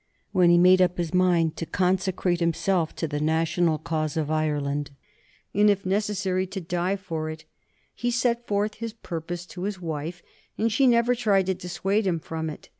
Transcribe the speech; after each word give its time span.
When 0.31 0.49
he 0.49 0.57
made 0.57 0.81
up 0.81 0.97
his 0.97 1.13
mind 1.13 1.55
to 1.57 1.65
consecrate 1.67 2.39
himself 2.39 2.95
to 2.95 3.07
the 3.07 3.19
national 3.21 3.77
cause 3.77 4.17
of 4.17 4.31
Ireland, 4.31 4.89
and, 5.53 5.69
if 5.69 5.85
necessary, 5.85 6.47
to 6.47 6.59
die 6.59 6.95
for 6.95 7.29
it, 7.29 7.45
he 7.93 8.09
set 8.09 8.47
forth 8.47 8.73
his 8.73 8.93
purpose 8.93 9.45
to 9.45 9.61
his 9.61 9.79
wife, 9.79 10.23
and 10.57 10.71
she 10.71 10.87
never 10.87 11.13
tried 11.13 11.45
to 11.45 11.53
dissuade 11.53 12.07
him 12.07 12.19
from 12.19 12.49
it. 12.49 12.67